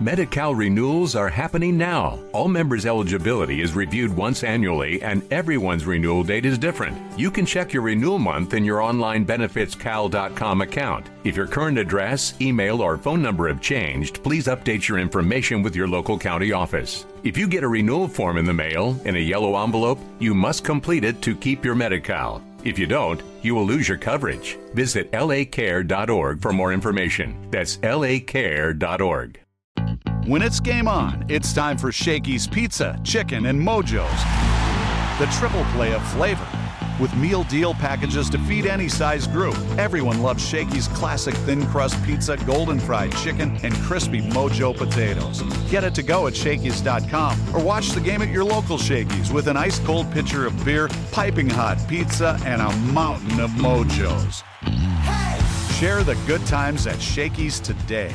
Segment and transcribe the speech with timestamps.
[0.00, 2.20] Medi-Cal renewals are happening now.
[2.32, 6.96] All members' eligibility is reviewed once annually, and everyone's renewal date is different.
[7.18, 11.06] You can check your renewal month in your online benefitscal.com account.
[11.24, 15.74] If your current address, email, or phone number have changed, please update your information with
[15.74, 17.04] your local county office.
[17.24, 20.62] If you get a renewal form in the mail in a yellow envelope, you must
[20.62, 22.40] complete it to keep your Medi-Cal.
[22.62, 24.58] If you don't, you will lose your coverage.
[24.74, 27.50] Visit lacare.org for more information.
[27.50, 29.40] That's lacare.org.
[30.28, 34.20] When it's game on, it's time for Shakey's Pizza, Chicken, and Mojo's.
[35.18, 36.46] The triple play of flavor.
[37.00, 41.96] With meal deal packages to feed any size group, everyone loves Shakey's classic thin crust
[42.04, 45.40] pizza, golden fried chicken, and crispy Mojo potatoes.
[45.70, 49.48] Get it to go at Shakey's.com or watch the game at your local Shakey's with
[49.48, 54.42] an ice cold pitcher of beer, piping hot pizza, and a mountain of Mojos.
[55.78, 58.14] Share the good times at Shakey's today.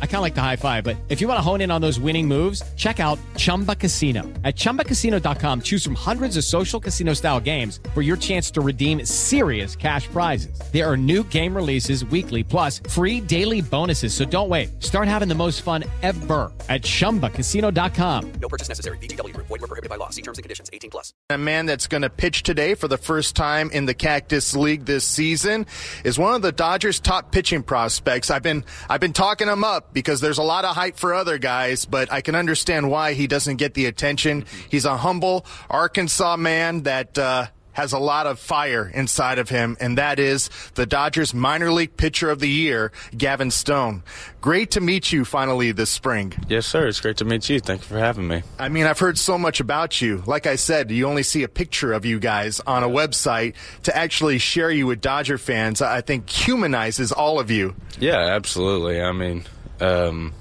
[0.00, 1.80] I kind of like the high five, but if you want to hone in on
[1.82, 4.22] those winning moves, check out Chumba Casino.
[4.44, 9.04] At ChumbaCasino.com, choose from hundreds of social casino style games for your chance to redeem
[9.04, 10.58] serious cash prizes.
[10.72, 14.14] There are new game releases weekly, plus free daily bonuses.
[14.14, 14.82] So don't wait.
[14.82, 18.32] Start having the most fun ever at ChumbaCasino.com.
[18.40, 18.96] No purchase necessary.
[18.98, 19.36] VGW.
[19.36, 20.08] Void were prohibited by law.
[20.10, 20.70] See terms and conditions.
[20.72, 21.12] 18 plus.
[21.28, 24.84] A man that's going to pitch today for the first time in the Cactus League
[24.86, 25.66] this season
[26.04, 28.30] is one of the Dodgers' top pitching prospects.
[28.30, 31.38] I've been I've been talking him up because there's a lot of hype for other
[31.38, 34.44] guys, but I can understand why he doesn't get the attention.
[34.68, 39.76] He's a humble Arkansas man that uh, has a lot of fire inside of him,
[39.80, 44.02] and that is the Dodgers minor league pitcher of the year, Gavin Stone.
[44.40, 46.32] Great to meet you finally this spring.
[46.48, 46.86] Yes, sir.
[46.86, 47.60] It's great to meet you.
[47.60, 48.42] Thank you for having me.
[48.58, 50.22] I mean, I've heard so much about you.
[50.26, 53.54] Like I said, you only see a picture of you guys on a website.
[53.84, 57.74] To actually share you with Dodger fans, I think humanizes all of you.
[57.98, 59.00] Yeah, absolutely.
[59.02, 59.44] I mean,
[59.80, 60.32] um,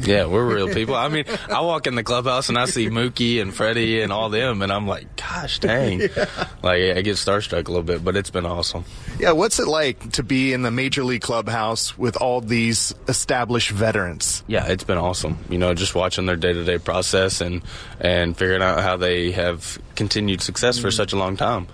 [0.00, 0.94] yeah, we're real people.
[0.94, 4.28] I mean, I walk in the clubhouse and I see Mookie and Freddie and all
[4.30, 6.00] them, and I'm like, gosh dang.
[6.16, 6.26] Yeah.
[6.62, 8.84] Like, I get starstruck a little bit, but it's been awesome.
[9.18, 13.70] Yeah, what's it like to be in the Major League clubhouse with all these established
[13.70, 14.42] veterans?
[14.46, 15.38] Yeah, it's been awesome.
[15.48, 17.62] You know, just watching their day to day process and,
[18.00, 21.66] and figuring out how they have continued success for such a long time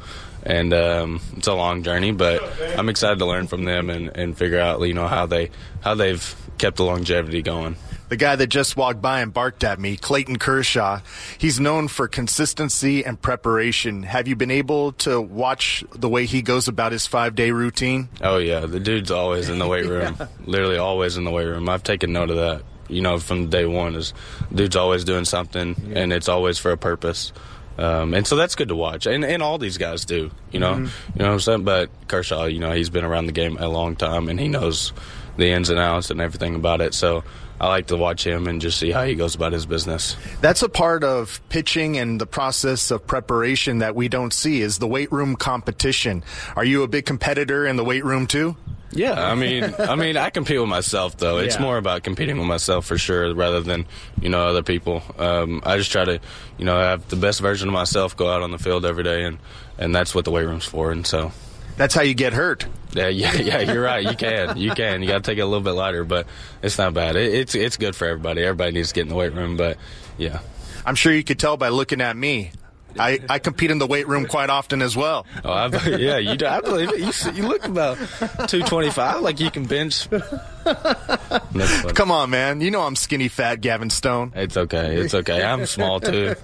[0.46, 2.12] and um, it's a long journey.
[2.12, 2.42] But
[2.78, 5.50] I'm excited to learn from them and, and figure out you know how they
[5.82, 7.76] how they've kept the longevity going
[8.08, 11.00] the guy that just walked by and barked at me, Clayton Kershaw.
[11.38, 14.04] He's known for consistency and preparation.
[14.04, 18.08] Have you been able to watch the way he goes about his five day routine?
[18.20, 18.60] Oh, yeah.
[18.66, 20.28] The dude's always in the weight room, yeah.
[20.44, 21.68] literally always in the weight room.
[21.68, 23.94] I've taken note of that, you know, from day one.
[23.96, 24.14] Is
[24.54, 25.98] dude's always doing something, yeah.
[25.98, 27.32] and it's always for a purpose.
[27.78, 30.74] Um, and so that's good to watch, and, and all these guys do, you know,
[30.74, 30.84] mm-hmm.
[30.84, 31.64] you know what I'm saying.
[31.64, 34.92] But Kershaw, you know, he's been around the game a long time, and he knows
[35.36, 36.94] the ins and outs and everything about it.
[36.94, 37.22] So
[37.60, 40.16] I like to watch him and just see how he goes about his business.
[40.40, 44.78] That's a part of pitching and the process of preparation that we don't see is
[44.78, 46.22] the weight room competition.
[46.54, 48.56] Are you a big competitor in the weight room too?
[48.96, 51.38] Yeah, I mean, I mean, I compete with myself though.
[51.38, 51.62] It's yeah.
[51.62, 53.86] more about competing with myself for sure, rather than
[54.20, 55.02] you know other people.
[55.18, 56.20] Um, I just try to,
[56.58, 59.24] you know, have the best version of myself go out on the field every day,
[59.24, 59.38] and
[59.78, 60.90] and that's what the weight room's for.
[60.90, 61.32] And so
[61.76, 62.66] that's how you get hurt.
[62.92, 63.60] Yeah, yeah, yeah.
[63.60, 64.02] You're right.
[64.02, 65.02] You can, you can.
[65.02, 66.26] You got to take it a little bit lighter, but
[66.62, 67.16] it's not bad.
[67.16, 68.42] It, it's it's good for everybody.
[68.42, 69.76] Everybody needs to get in the weight room, but
[70.18, 70.40] yeah.
[70.84, 72.52] I'm sure you could tell by looking at me.
[72.98, 75.26] I, I compete in the weight room quite often as well.
[75.44, 76.46] Oh, I, yeah, you do.
[76.46, 77.00] I believe it.
[77.00, 80.08] You, you look about 225, like you can bench
[81.94, 82.60] Come on, man.
[82.60, 84.32] You know I'm skinny fat, Gavin Stone.
[84.34, 84.96] It's okay.
[84.96, 85.42] It's okay.
[85.42, 86.34] I'm small too.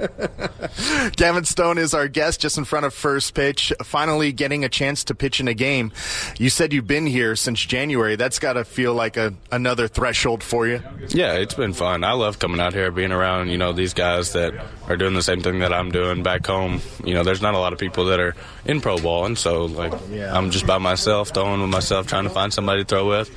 [1.17, 5.05] Gavin Stone is our guest just in front of first pitch, finally getting a chance
[5.05, 5.93] to pitch in a game.
[6.39, 8.17] You said you've been here since January.
[8.17, 10.83] That's got to feel like a another threshold for you.
[11.09, 12.05] Yeah, it's been fun.
[12.05, 14.55] I love coming out here, being around, you know, these guys that
[14.89, 16.81] are doing the same thing that I'm doing back home.
[17.05, 19.67] You know, there's not a lot of people that are in pro ball, and so
[19.67, 23.31] like I'm just by myself, throwing with myself, trying to find somebody to throw with.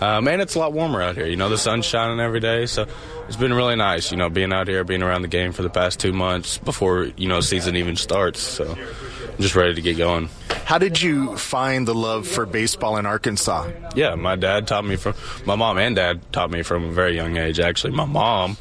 [0.00, 1.26] Um, and it's a lot warmer out here.
[1.26, 2.86] You know, the sun's shining every day, so
[3.28, 4.10] it's been really nice.
[4.10, 7.04] You know, being out here, being around the game for the past two months before
[7.16, 8.40] you know season even starts.
[8.40, 10.30] So I'm just ready to get going.
[10.64, 13.70] How did you find the love for baseball in Arkansas?
[13.94, 15.14] Yeah, my dad taught me from
[15.44, 17.60] my mom and dad taught me from a very young age.
[17.60, 18.56] Actually, my mom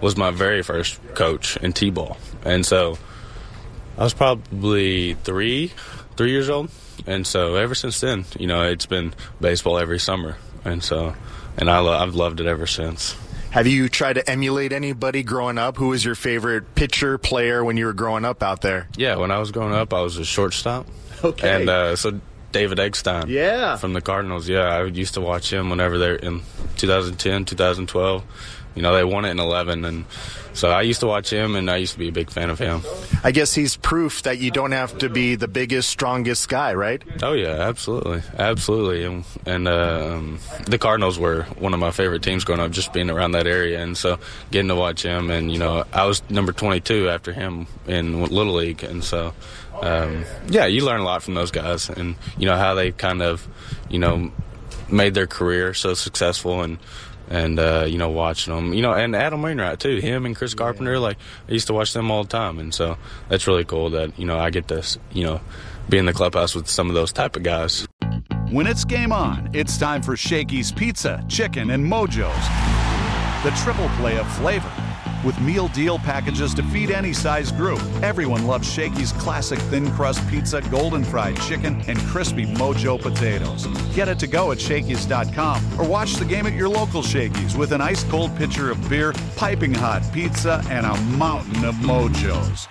[0.00, 2.98] was my very first coach in t-ball, and so
[3.96, 5.72] I was probably three,
[6.16, 6.70] three years old.
[7.06, 11.14] And so ever since then, you know, it's been baseball every summer and so
[11.56, 13.16] and I lo- I've loved it ever since.
[13.50, 15.76] Have you tried to emulate anybody growing up?
[15.76, 18.88] Who was your favorite pitcher, player when you were growing up out there?
[18.96, 20.86] Yeah, when I was growing up, I was a shortstop.
[21.22, 21.60] Okay.
[21.60, 22.20] And uh, so
[22.52, 23.28] David Eckstein.
[23.28, 23.76] Yeah.
[23.76, 24.48] From the Cardinals.
[24.48, 26.42] Yeah, I used to watch him whenever they're in
[26.76, 28.24] 2010, 2012.
[28.74, 29.84] You know, they won it in 11.
[29.84, 30.04] And
[30.52, 32.58] so I used to watch him, and I used to be a big fan of
[32.58, 32.82] him.
[33.24, 37.02] I guess he's proof that you don't have to be the biggest, strongest guy, right?
[37.22, 38.22] Oh, yeah, absolutely.
[38.38, 39.04] Absolutely.
[39.04, 42.92] And, and uh, um, the Cardinals were one of my favorite teams growing up, just
[42.92, 43.82] being around that area.
[43.82, 44.18] And so
[44.50, 48.54] getting to watch him, and, you know, I was number 22 after him in Little
[48.54, 48.82] League.
[48.82, 49.34] And so,
[49.82, 53.22] um, yeah, you learn a lot from those guys and, you know, how they kind
[53.22, 53.46] of,
[53.88, 54.30] you know,
[54.90, 56.78] made their career so successful and
[57.30, 59.96] and uh, you know watching them you know and Adam Wainwright too.
[59.96, 61.16] Him and Chris Carpenter like
[61.48, 62.58] I used to watch them all the time.
[62.58, 62.98] And so
[63.28, 65.40] that's really cool that you know I get to you know
[65.88, 67.86] be in the clubhouse with some of those type of guys.
[68.50, 73.44] When it's game on, it's time for Shakey's Pizza, Chicken, and Mojo's.
[73.44, 74.89] The triple play of flavor.
[75.24, 80.26] With meal deal packages to feed any size group, everyone loves Shakey's classic thin crust
[80.28, 83.66] pizza, golden fried chicken, and crispy Mojo potatoes.
[83.94, 87.72] Get it to go at Shakey's.com or watch the game at your local Shakey's with
[87.72, 92.66] an ice cold pitcher of beer, piping hot pizza, and a mountain of Mojos.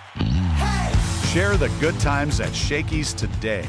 [1.31, 3.68] Share the good times at Shakey's today.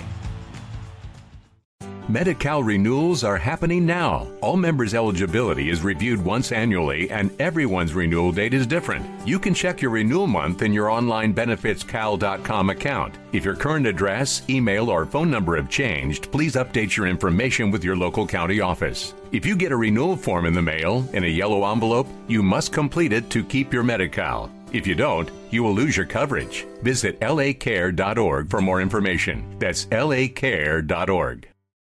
[2.10, 4.26] Medi-Cal renewals are happening now.
[4.40, 9.06] All members' eligibility is reviewed once annually, and everyone's renewal date is different.
[9.24, 13.14] You can check your renewal month in your online benefitscal.com account.
[13.32, 17.84] If your current address, email, or phone number have changed, please update your information with
[17.84, 19.14] your local county office.
[19.30, 22.72] If you get a renewal form in the mail in a yellow envelope, you must
[22.72, 24.50] complete it to keep your Medi-Cal.
[24.72, 26.66] If you don't, you will lose your coverage.
[26.82, 29.44] Visit lacare.org for more information.
[29.60, 31.49] That's lacare.org.